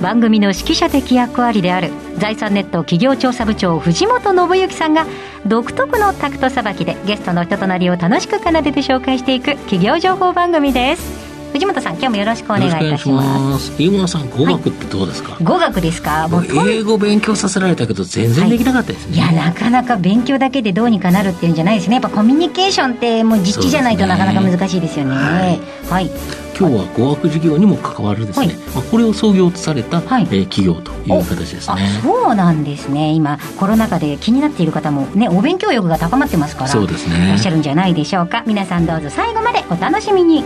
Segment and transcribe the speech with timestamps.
[0.00, 5.06] 番組の指揮者的役割である財産ネット企業調査部長藤本信之さんが
[5.46, 11.26] 独特のタクトさばきでゲストの人となりを楽しく奏でて紹介していく企業情報番組です。
[11.52, 13.72] 藤本さん今日もよろしくお願いいたします。
[13.80, 16.28] 飯村さん語学ってどうですか、はい、語学ですか？
[16.28, 21.94] もう英語勉強させられたけど全然できなかったですね、はい、いやなかなか勉強だけでどうにかなるっていうんじゃないですね。
[21.94, 26.10] やっぱコミュニケーションってもう実地じゃないとなかなか難しいですよね、ね、はい、はい
[26.58, 32.00] 今日は語学事業にも関わるですね、はい、まあ、これを創業された、はい、えー、企業という形ですね。
[32.02, 33.12] そうなんですね。
[33.12, 37.26] 今コロナ禍で気になっている方もねお勉強欲が高まってますからそうですね。
[37.26, 38.42] いらっしゃるんじゃないでしょうか。
[38.46, 40.44] 皆さんどうぞ最後までお楽しみに。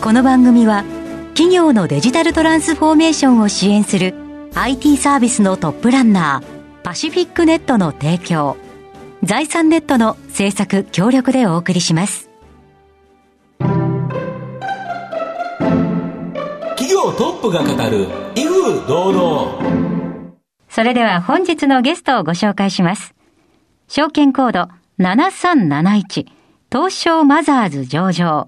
[0.00, 0.84] この番組は
[1.34, 4.14] 企業のデジタルトランスフォーメーションを支援する
[4.54, 8.56] IT サービスのトップランナーパシフィックネットの提供
[9.22, 12.33] 財産ネットの制作協力でお送りします
[17.44, 18.06] プが語る
[18.36, 20.34] 威風堂々
[20.70, 23.14] それでは本日のゲストをご紹介します
[23.86, 26.26] 証券コード7371
[26.72, 28.46] 東証マザーズ上場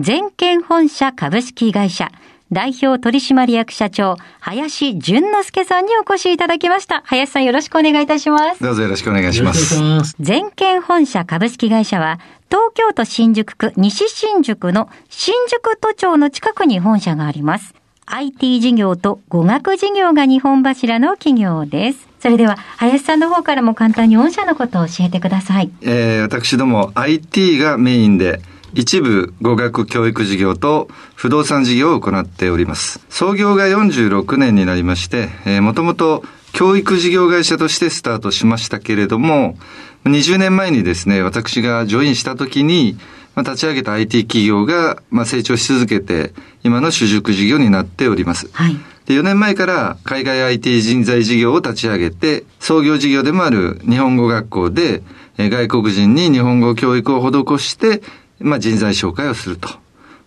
[0.00, 2.10] 全県本社株式会社
[2.50, 7.00] 代表取締役社長、林淳之介さんにお越しいただきました。
[7.06, 8.62] 林さんよろしくお願いいたします。
[8.62, 10.14] どうぞよろしくお願いします。
[10.20, 12.20] 全県本社株式会社は、
[12.50, 17.74] 東京都新宿区西新宿の新宿都庁の近くに本社があります。
[18.06, 22.08] IT 事業と語学事業が日本柱の企業です。
[22.20, 25.70] それでは、林さんの方からも簡単に御社のことを教えてください。
[25.82, 28.40] えー、私ども IT がメインで、
[28.74, 33.00] 一部語学教育事業と不動産事業を行っております。
[33.10, 39.56] 創業が46年になりまして、えー、もともと教育事業会社としてスタートしましたけれども、
[40.04, 42.98] 20年前にですね、私がジョインした時に、
[43.34, 46.32] まあ、立ち上げた IT 企業が、まあ、成長し続けて、
[46.64, 48.48] 今の主軸事業になっております。
[48.52, 48.76] はい。
[49.06, 55.02] で、4年前から海外 IT 人材事業を立ち上げて、創業事業でもある日本語学校で、
[55.38, 58.02] 外国人に日本語教育を施して、
[58.38, 59.68] まあ、人材紹介をすると。
[59.68, 59.76] ま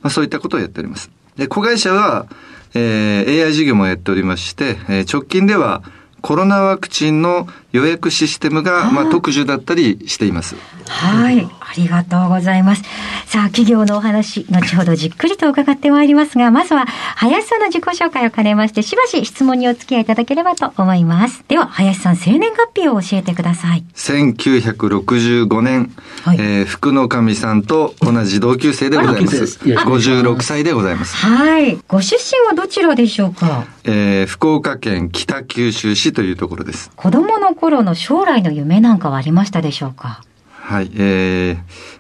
[0.03, 1.09] あ、そういったことをやっております。
[1.37, 2.27] で、子会社は、
[2.73, 5.83] えー、AI 事業もやっておりまして、えー、直近では、
[6.21, 10.55] コロナワクチンの予約システムが、まあ、特需だったりしています。
[10.87, 11.47] はい。
[11.75, 12.83] ありがとうございます。
[13.25, 21.43] さあ、企業のお話、後ほどじっくりと伺ってまいりますが、まずは、林さんの自己紹介を兼ねまして、しばし質問にお付き合いいただければと思います。
[21.47, 23.83] では、林さん、生年月日を教えてください。
[23.95, 25.91] 1965年、
[26.23, 29.43] はい、えー、福の神さんと同じ同級生でございます。
[29.65, 31.15] 56歳でございます。
[31.15, 31.77] はい。
[31.87, 33.65] ご出身はどちらでしょうか？
[33.83, 36.91] えー、福岡県北九州市というところです。
[36.95, 40.23] 子供の頃の将来の夢なんかはありましたでしょうか？
[40.67, 41.57] はい、え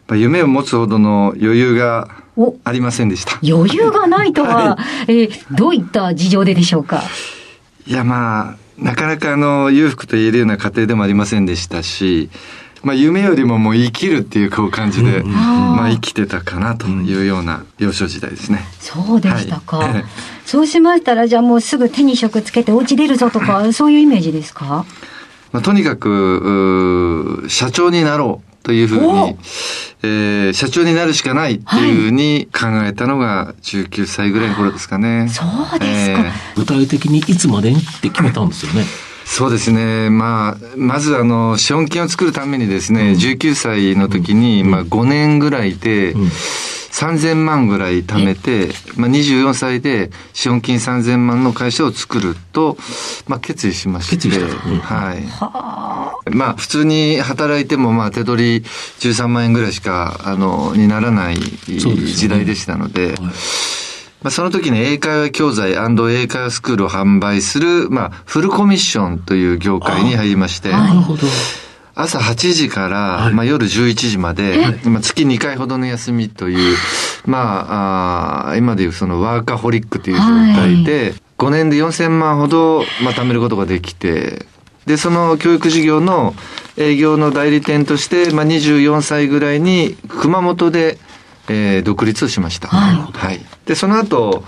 [0.07, 2.09] ー、夢を持つほどの余裕が
[2.63, 3.39] ありませんでした。
[3.47, 4.77] 余裕がないとは、 は
[5.07, 7.03] い、えー、どういった事情ででしょうか？
[7.85, 12.31] いや、まあ、なかなかあの、裕福と言えるような家庭でもありませんでしたし、
[12.81, 18.65] まあ、夢よりももう生きるっていうこう感じで、うん、まあ、生きてたかなというような幼少時代ですね。
[18.79, 19.77] そうでしたか。
[19.77, 20.05] はい、
[20.45, 24.85] そうしましたら、じゃあもうすぐ手に職つけてお家出るぞとか、そういうイメージですか？
[25.51, 29.37] まあ、とにかく、社長になろうというふうに、
[30.01, 35.29] えー、社長になるしかないっていうふうに考えたのが19歳ぐらいの頃ですかね。
[35.29, 38.83] そうですか、えー、具体的にいつまでにって決めたんですよね。
[39.23, 40.09] そうですね。
[40.09, 46.31] まあ、まずあの、資本金を作るためにですね、うん、19歳の時に、まあ5年ぐらいで、うん。
[46.95, 52.77] 3000万ぐらい貯めて、まあ、24歳で資本金3000万の会社を作ると、
[53.27, 54.29] まあ、決意しまして、
[54.79, 55.21] はい。
[56.31, 58.65] まあ、普通に働いても、まあ、手取り
[58.99, 63.33] 13万円ぐらいしか、あの、にならない時代でしたので、でねはい。
[64.23, 71.27] まあ、その時に英会話教材英会話スクールを販売する、まあ、フルコミッションという業界に入りまして、なるほど。
[71.93, 76.77] 朝8時から、はい、まあ、夜11時まで、まあ、月2回ほどの休みという、
[77.25, 80.23] まあ、あ今でいうそのワーカホリックという状
[80.55, 84.45] 態で、はい、5年で4000万ほど、まあ、貯めることができて、
[84.85, 86.35] で、その教育事業の
[86.77, 90.97] 営業の代理店として、まあ、24歳ぐらいに熊本で、
[91.49, 92.67] えー、独立しました。
[92.67, 92.95] はい。
[93.13, 93.45] はい。
[93.65, 94.43] で、その後、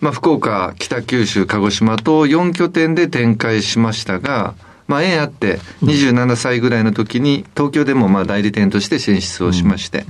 [0.00, 4.54] まあ、福岡、北九州、鹿児島と4拠点で展開しましたが、
[4.86, 10.04] まあ、縁あって、27歳ぐらいの時に、東京でもまあ代理店として進出をしまして、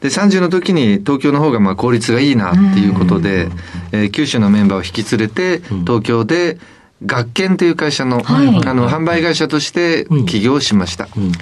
[0.00, 3.48] で、30の時に東京の方がまあ効率がいいなっていうことで、
[3.92, 6.58] えー、九州のメンバーを引き連れて、東京で、
[7.06, 11.08] 学研という会社の、はい、あの、販売会社として起業しました。
[11.16, 11.32] うん。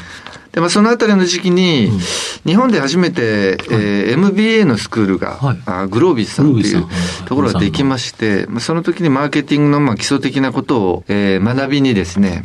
[0.53, 1.99] で、まあ、そのあたりの時期に、うん、
[2.44, 6.87] 日本で初めて、えー、MBA のスクールが、はい、あグロービスさんという
[7.25, 12.44] ところができまして、まあ、その時にマーケティングのまあ基礎的なことを、えー、学びにですね、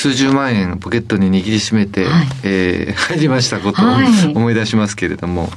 [0.00, 3.86] 数十万円ポケットに握りしめて、はい、えー、 入りましたことを
[4.34, 5.52] 思い出しますけれども、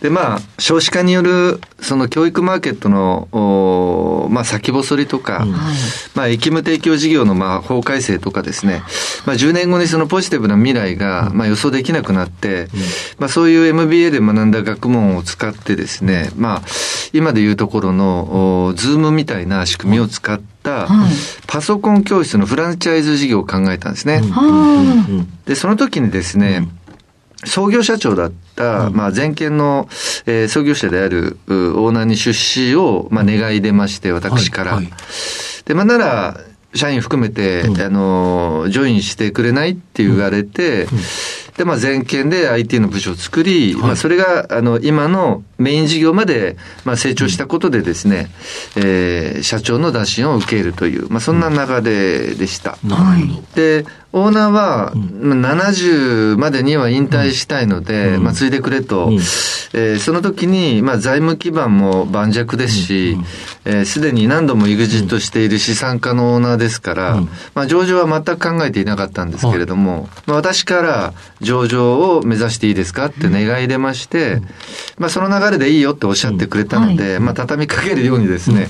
[0.00, 8.82] で、まあ、少子化による、その教育マーケットの、おまあ、先細りとか、うん、まあ、駅務提供事業の、まあ、法改正とかですね、
[9.26, 12.68] まあ、10年後にそのポジティブな未来が、まあ、予想できなくなって、うん、
[13.18, 16.62] まあ、そういう MBA で学んだ学問を使ってですね、まあ、
[17.12, 20.57] 今でいうところの、おズームみたいな仕組みを使った、
[21.46, 24.22] パソコン教室のフランチャイズ事業を考えたんですね。
[25.46, 26.68] で、その時にですね、
[27.44, 29.88] 創業社長だった、まあ、全県の、
[30.26, 34.74] えー、創業者であるオーナーに出資を、まあ、願い出まして、私から。
[34.74, 34.94] はいはい、
[35.64, 36.40] で、まあ、なら、
[36.74, 40.98] 社員含めて、うん、あの、ジョインしてくれないって言われて、うん。
[40.98, 41.04] うん
[41.58, 48.30] で、まあ、全県で IT の部署を作り、はい、まあ、それが、あの、今のメイン事業まで、まあ、成長したことでですね、
[48.76, 52.78] うん、えー、社長の打診を受けるという、まあ、そんな流れでした。
[52.84, 53.42] うん、なるほど。
[53.56, 63.18] で、オーナーは、うん、70までには引退したいので、うん、まあ、継いでくれと、うん、えー、その時に、まあ、財務基盤も盤石ですし、
[63.84, 67.20] す、うん、で、に何度も EXIT している資産家のオーナーですから、
[67.54, 71.14] まあ、上場は全く考えていなかったんですけれども、まあ、私から
[71.48, 74.42] 上場を目指していいですかって願い出まして、
[74.98, 78.68] まあ、その流れでいいよっておっしゃってくれたので、はい、まあ、畳みかけるようにですね、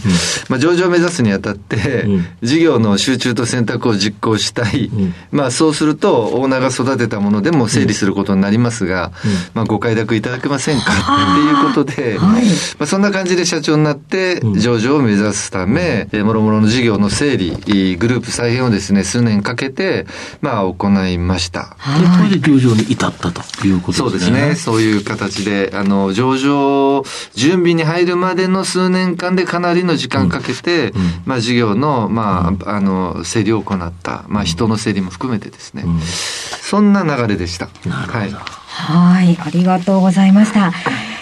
[0.48, 2.06] まあ、上場を目指すにあたって、
[2.40, 4.90] 事業の集中と選択を実行したい、
[5.32, 10.92] まあそうすると、オーナーが育てたものでも整理することになりますが、うん、まあご快諾いただけませんか？
[10.92, 12.44] っていうことで、はい、
[12.78, 20.06] まあそんな感じで社長になって、上場を目指すため、うん、もろもろの事業の整理、グループ再編をですね、数年かけて、
[20.40, 21.76] まあ行いました。
[22.00, 23.98] で、それで上場に至ったということですね。
[23.98, 24.54] そうですね。
[24.54, 27.04] そういう形で、あの、上場
[27.34, 37.68] 準備に入るまでの数年間でかなりの時間かけて、うん、まあ事業の、まあ、あの、整理を行った、まあ人の整理も含めてですね、うん、そんな流れでした。
[37.88, 38.30] はい。
[38.30, 40.72] はい、ありがとうございました。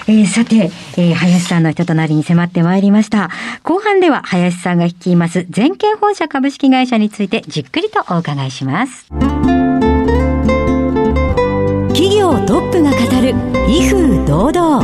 [0.09, 3.31] えー、さて、えー、林さんの人となりに迫ってまいりました。
[3.65, 9.09] 後半では林さんが率います全県本社株式会社についてじっくりとお伺いします。
[12.26, 13.34] 企業トップが語る
[13.69, 14.82] 威風堂々。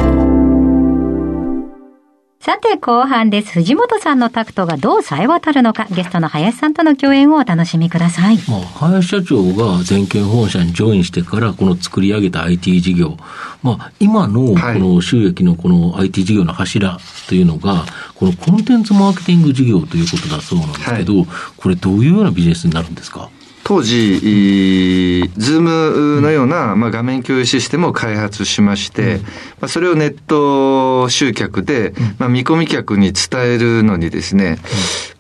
[2.38, 3.52] さて、後半です。
[3.54, 8.36] 藤本さんのタクトがどう冴え渡るのか、ゲストの林さんとの共演をお楽しみください。
[8.48, 13.16] まあ、林社長が全県本社にジョインしてから、この作り上げた IT 事業、
[13.64, 16.98] まあ、今のこの収益のこの IT 事業の柱
[17.28, 23.30] というのが、このコンテンツマーケティング事業ということだそうなんですけど、はい、これどういうようなビジネスになるんですか？
[23.72, 29.16] 当時、ズームのような、まあ、画面共有システムを開発しまして、
[29.60, 34.58] まあ、それをネット集客で、まあ、見込み客に伝えるのにですね、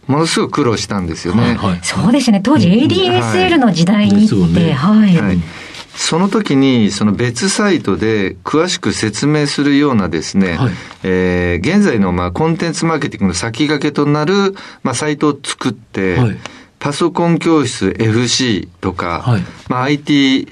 [0.06, 1.54] ものすごく苦労したんですよね。
[1.54, 2.42] はい、そうですね。
[2.42, 5.16] 当時 ADSL の時代にって、はい。
[5.16, 5.38] はい。
[5.96, 10.72] その時に、その別サイトで詳しく説明するようなですね、はい、
[11.04, 16.36] えー、現在のまあコンテンツマーケティングの先駆けとなる、まあ、サイトを作って、はい
[16.82, 20.46] パソコン教室 FC とか、はい、まあ、IT、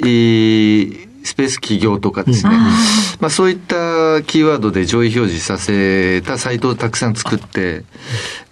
[1.25, 7.83] スペース企業とかですね、うん、まあ、そういったキーワードで上位表示させたサイトをたくさん作って、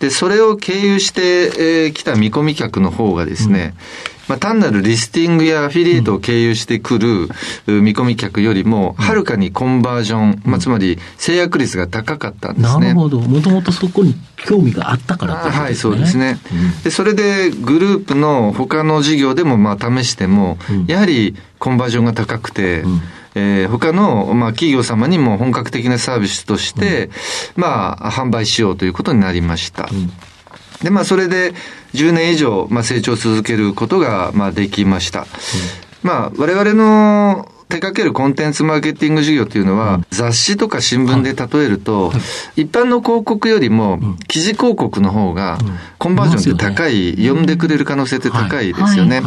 [0.00, 3.74] で、それを経由してきた見込み客の方がですね、
[4.12, 7.28] うんまあ、単なるリスティングやアフィリエイトを経由してくる
[7.66, 12.88] 見込み客よりも、はるかにコンバージョン、まあ、つまり制約率が高かったんですね。
[12.88, 13.20] なるほど。
[13.20, 15.62] もともとそこに興味があったからですね。
[15.62, 16.38] はい、そうですね。
[16.84, 22.84] で、それでグループの他の事業でもまあ試しても、やはりコンバージョンが高くて、
[23.34, 27.06] えー、他の、まあ、企業様にも本格的なサービスとして、
[27.56, 29.88] うん、まあ、販売しようということになりました。
[29.90, 30.10] うん、
[30.82, 31.54] で、まあ、それで、
[31.94, 35.20] 10年以上、まあ、成長を続けることが、まあ、できました。
[35.20, 35.26] うん、
[36.02, 42.14] まあ、我々の手掛けるコンテンツマーケティング事業というのは、うん、雑誌とか新聞で例えると、は
[42.56, 45.58] い、一般の広告よりも、記事広告の方が、
[45.98, 49.22] コンバージョンって高い、読んでくれる可能性って高いですよね。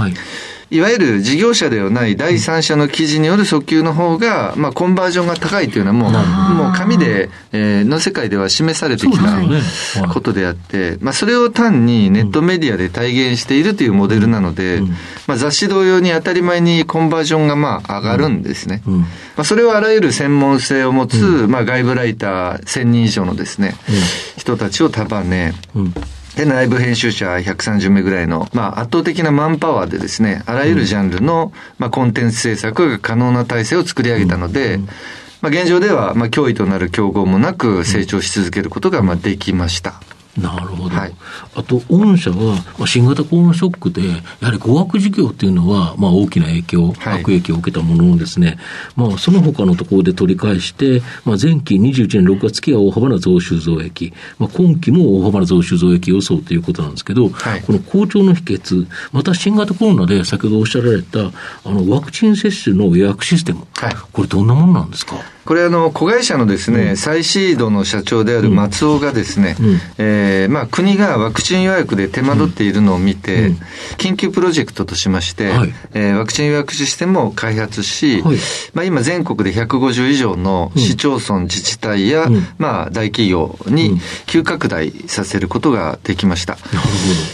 [0.72, 14.80] はいわゆる事業者ではない第三者の記事による訴求の方が、まあ、コンバージョンが高いというのはもう、もう紙で、えー、の世界では示されてきたことであって、まあ、それを単にネットメディアで体現しているというモデルなので、
[15.28, 18.82] まあ、雑誌同様に当たり前にコンバージョンがまあ上がるんですね。
[18.86, 23.76] まあ、それをあらゆる専門性を持つ、まあ、外部ライター1000人以上のですね、
[24.38, 25.54] 人たちを束ね、
[26.36, 34.80] で、内部編集者130名ぐらいの、まあ、圧倒的なマンパワーでですね、あらゆるジャンルの、まあ、コンテンツ制作が可能な体制を作り上げたので、
[35.42, 39.96] まあ、現状では、まあ、脅威となる競合もなく成長し続けることが、まあ、できました。
[40.38, 40.96] なるほど。
[40.96, 41.14] はい、
[41.56, 48.58] あと、御社は、まあ、新型コロナショックで、やはり語学事業っていうのは、まあ、大きな影響、はい、悪影響を受けたもののですね、
[48.96, 61.32] まあ、その他のところで取り返して、まあ、前期21年6月期は大幅な増収増益、まあ、今期も大幅な増収増益予想ということなんですけど、はい、この好調の秘訣、また新型コロナで先ほどおっしゃられた、あ
[61.66, 65.16] の、ワクチン接種の予約システム、はい、これどんなものなんですか？
[65.52, 73.56] これあの、子会社のですね、うん、再シードの社長である松尾がですね、うん、えー、まあ、国がワクチン予約で手間取っているのを見て、うん、
[73.98, 78.38] 緊急プロジェクトとしまして、はい、えー、ワクチン予約システムを開発し、はい、
[78.74, 86.58] まあ、今全国で150以上の市町村自治体や、まあ、大企業に急拡大させることができました。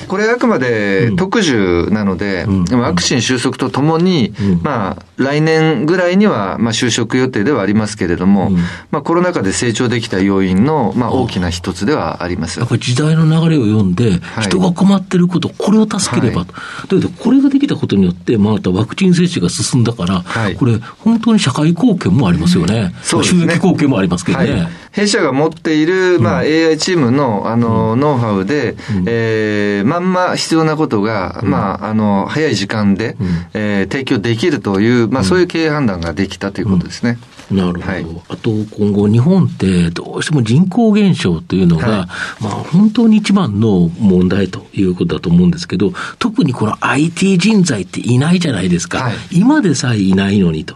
[0.07, 4.33] これあくまで特需なので、ワクチン収束とともに、
[4.63, 8.57] まあ、来年ぐらいには、まあ、就職予定ではありますけれども、うん、
[8.91, 12.59] まあ、コロナ禍で成長できた要因の、まあ、大きな一つではあります。
[12.59, 16.53] やっぱり時代の流れを読んで、人が困ってること、これを助ければと。
[16.53, 22.93] はい、だけど、これができたことによって、またワクチン接種が進んだから、はい、これ、本当に社会貢献もありますよね。
[23.01, 23.41] そうですね。
[23.41, 24.51] 収益貢献もありますけどね。
[24.51, 24.69] はい。
[24.91, 33.15] 弊社が持っている、まあ、AI チームの、あの、ノウハウで、えー、まんま必要なことが、まあ、あの、早い時間で、
[33.53, 37.19] えー、提供できるという、まあ、そういう経営判断ができたということですね。
[37.51, 42.07] なるほど、はい、あと今後、日本ってどうしても人口減少というのが、は
[42.41, 50.75] い、まあ、本当に一番の問題ということだと思うんですけど、特にこの IT 人材っていないじゃないですか、はい、今でさえいないのにと。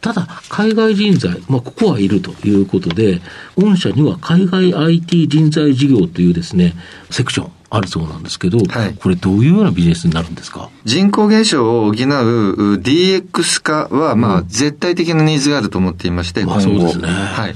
[0.00, 3.20] ただ、海外人材、まあ、ここはいるということで、
[3.56, 6.74] 御社には海外 IT 人材事業というですね、
[7.10, 10.70] セクション、あるそうなんですけど、はい、これどういうようなビジネスになるんですか？
[10.84, 17.08] 人口減少を補う DX 化は、まあ、絶対的なニーズがあると思っていまして、まあ、そうですね。
[17.08, 17.54] はい。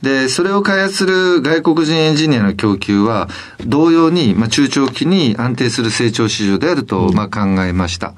[0.00, 3.28] で、それを開発する外国人エンジニアの供給は、
[3.66, 8.14] 同様に、まあ、中長期に安定する成長市場であると、まあ、考えました。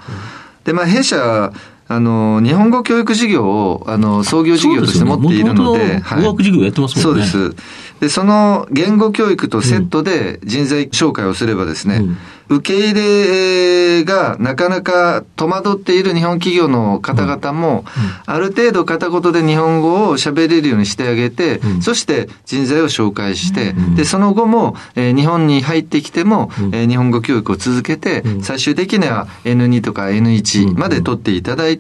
[0.64, 1.54] で、まあ、弊社、
[1.90, 7.26] あの、日本語教育事業を、あの、創業事業として持っているので、語学事業やってますもんね。
[7.26, 7.56] そうです。
[8.00, 12.16] で、その言語教育とセットで人材紹介をすればですね、うん。
[12.50, 17.84] 受け入れがなかなか戸惑っている日本企業の方々も、
[18.26, 31.79] ある程度片言で日本語を喋れるようにしてあげて、そして人材を紹介して、で、その後も、え日本に入ってきても、え日本語教育を続けて、最終的には N2 とか N1 まで取っていただいて、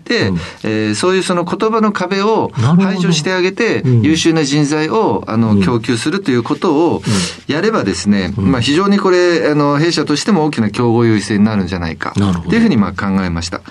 [0.64, 7.02] えそういうその言葉の壁を排除してあげて、優秀な人材を、あの、供給するということを
[7.48, 12.12] やればですね、まあ非常にこれ、あの、弊社としても大きなな競合優位性になるんじゃないか。
[12.14, 13.62] というふうにまあ考えました。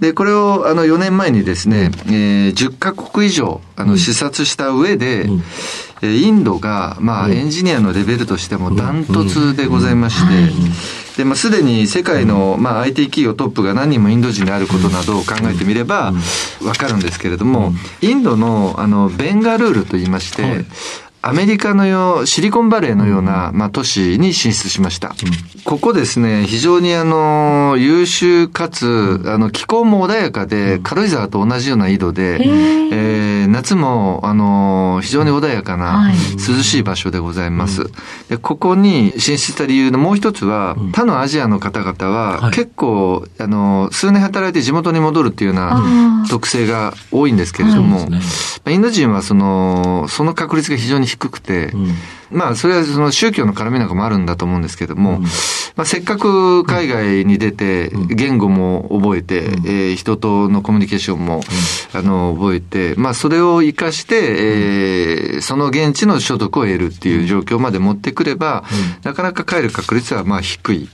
[0.00, 5.42] で、これをあの4年前にですね、えー、10カ国以上あの視察した上で、うん
[6.02, 10.52] インドが、まあ、エンジニアのレベルとしてもダントツでございまして、
[11.16, 16.12] で、まあ、すでに世界の、まあ、IT 企業トップが何人もインド人であることなどを考えてみれば、
[16.64, 20.64] わかるんですけれども、インドの、あの、ベンガルールと言いまして、
[21.24, 25.10] アメリカのよう、シリコンバレーのような、まあ、都市に進出しました。
[25.10, 37.88] うん、ここですね、非常にあの、優秀かつ、あの、気候も穏やかで、軽井沢と同じような緯度で、えー、夏も、あの、非常に穏やかな、涼しい場所でございます。
[38.28, 48.08] でここに進出した理由のもう一つは、他のアジアの方々は、結構、あの、数年働いて地元に戻るっていうような特性が多いんですけれども、
[48.68, 51.94] インド人はその、その確率が非常に低くて、うん、
[52.32, 55.28] まあ、それはその宗教の絡みなんかもあるんだと思うんですけども、うん、ま
[55.78, 61.42] あ、せっかく海外に出て、言語も覚えて、うん、えー、人とのコミュニケーションも、
[61.92, 68.64] あの、覚えて、まあ、それを活かして、えー、その現地の所得を得るっていう状況まで持ってくれば、
[69.02, 70.88] なかなか帰る確率はまあ低い。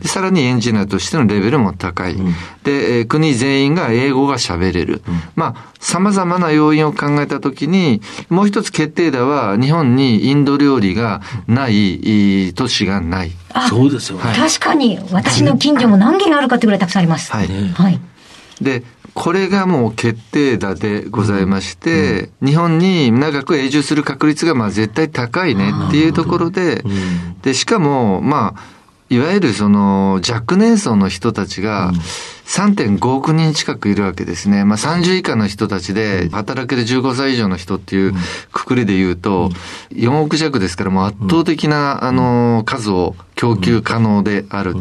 [0.00, 2.16] でさらにエンジニアとしてのレベルも高い。
[2.62, 5.02] で、えー、国全員が英語が喋れる。
[5.34, 13.32] まあ、様々な要因を考えたときに、もう一つ決定打は、日本にインド料理がない都市がない。
[13.68, 14.24] そうですよね。
[14.36, 17.32] 確かに、私の近所も何軒あるかってぐらいたくさんあります。
[17.32, 17.48] はい。
[17.48, 18.00] はい。
[18.60, 18.82] で、
[19.14, 26.82] これがもう決定打でございまして、うん、日本に長く永住する確率がまあ絶対高いねっていうところで、
[27.42, 28.81] で、しかも、まあ、
[29.12, 31.92] いわゆるその若年層の人たちが
[32.46, 34.64] 3.5億人近くいるわけですね。
[34.64, 38.14] まあ30以下の人たちで働ける15歳以上の人っていう
[38.52, 39.50] くくりで言うと
[39.90, 44.74] 4億弱ですからもう圧倒的なあの数を供給可能である。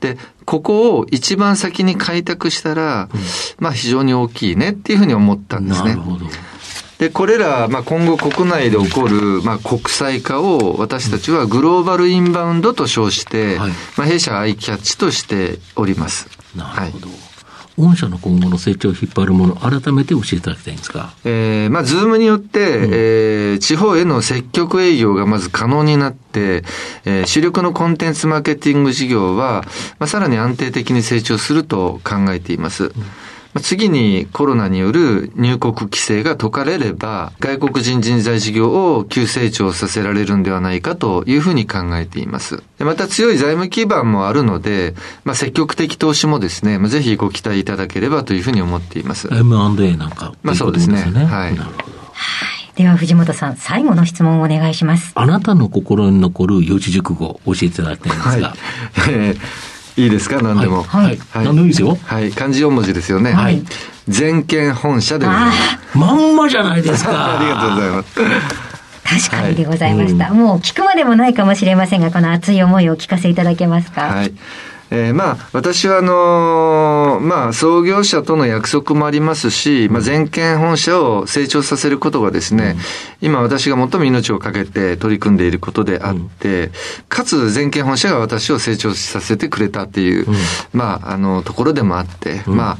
[0.00, 3.08] で、ここを一番先に開拓したら、
[3.60, 5.90] まあ非常に大きいねっていうふうに思ったんですね。
[5.90, 6.26] なるほど。
[7.00, 16.28] で、これら、まあ、今後国内で起こる、まあ、国際化を私たちはグローバルインバウンドと称して、はい、まあ、弊社アイキャッチとしております。
[16.54, 17.08] なるほど。
[17.08, 17.30] はい
[17.78, 21.14] 御社の今後の成長を引っ張るもの、改めて教えていただきたいんですか。
[21.24, 26.62] えー、まあ、ズームによって、うん、えー、地方への積極営業がまず可能になって、
[27.06, 29.64] えー、主力のコンテンツマーケティング事業は、
[29.98, 32.84] まあ、さらに安定的に成長すると考えています。
[32.84, 32.92] うん
[33.58, 42.62] 次にコロナによる入国規制が解かれれば、外国人人材事業を急成長させられるんではないかというふうに考えています。
[42.78, 49.28] また強い財務基盤もあるので、まあ、積極的投資もですね、まあ、ぜひご期待いただければというふうに思っています。
[49.32, 51.00] M&A なんか、まあそうですね。
[51.02, 51.56] はい。
[51.56, 52.00] なるほど。
[52.76, 55.12] では藤本さん、最後の質問をお願いします。
[55.14, 58.48] あなたの心に残る四字熟語教えていただきたいんですが。
[58.48, 58.56] はい
[59.08, 60.40] えーいいですか？
[60.42, 60.82] 何でも。
[60.82, 61.18] はい。
[61.30, 61.44] はい。
[61.44, 61.96] 何でもいいですよ。
[62.04, 62.30] はい。
[62.32, 63.32] 漢字4文字ですよね。
[63.32, 63.62] はい。
[64.08, 65.98] 全県本社でございます。
[65.98, 67.10] まんまじゃないですか。
[67.38, 69.28] ありがとうございます。
[69.28, 74.02] 確かにでございました、はい、もう聞くまでもないかもしれませんが、この熱い思いをお聞かせいただけますか？
[74.02, 74.32] はい。
[74.90, 82.74] えー、まあ、私はあのー、まあ、創業者との約束もありますし、まあ、全県本社を成長させることがですね、
[83.20, 86.72] うん、今私が最も命をかけて取り組んでいることであって、うん、
[87.08, 90.34] かつ全県本社が私を成長させてくれたっていう、うん、
[90.72, 92.78] まあ、あの、ところでもあって、まあ、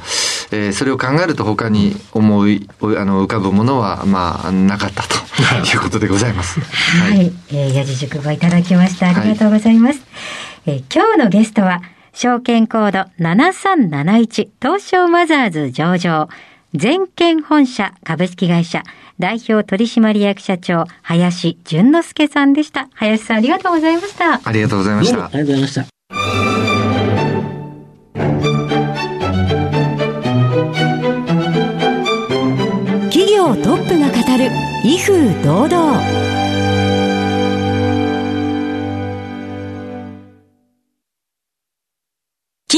[0.50, 5.14] えー、それを考えると他に思い、あの、浮かぶものは、まあ、なかったと
[5.72, 6.60] いうことでございます。
[6.60, 7.18] はい。
[7.18, 9.10] はい、えー、矢地塾語いただきました。
[9.10, 10.00] ありがとうございます。
[10.64, 11.80] はい、えー、今日のゲストは、
[12.12, 16.28] 証券コード7371東証マザーズ上場
[16.74, 18.82] 全県本社株式会社
[19.18, 22.88] 代表取締役社長林淳之介さんでした。
[22.94, 24.40] 林さんありがとうございました。
[24.42, 25.24] ありがとうございました。
[25.26, 25.86] ありがとうございました。
[33.10, 34.50] 企業トップが語る
[34.84, 36.39] 威風堂々。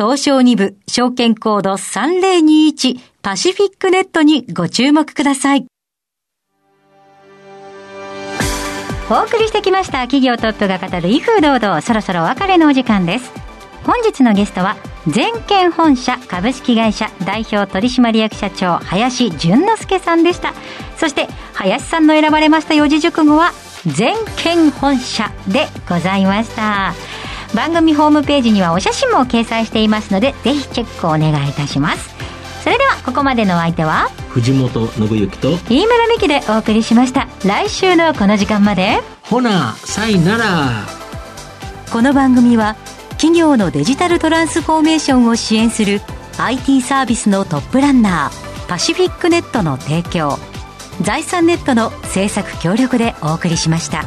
[0.00, 5.66] 東証2部証券コード3021パシフィックネットにご注目ください。
[9.10, 13.30] お送りしてきました企業トップが語る威風堂々そろそろお別れのお時間です。
[13.84, 20.52] 本日のゲストは全県本社株式会社代表取締役社長林淳之介さんでした
[20.98, 23.52] そして林さんの選ばれました四字熟語は
[23.86, 26.92] 全県本社でございました
[27.54, 32.14] 番組ホームページにはお写真も掲載していますのでぜひチェックをお願いいたします。
[32.62, 37.26] それではここまでのお相手は藤本信之と飯村美希でお送りしました。
[37.44, 39.00] 来週のこの時間まで。
[39.22, 41.00] ほなさいなら。
[41.90, 42.76] この番組は
[43.12, 46.00] 企業のデジタルトランスフォーメーションを支援する
[46.38, 50.38] IT サービスのトップランナーパシフィックネットの提供
[51.02, 54.04] 財産ネットの制作協力でお送りしました。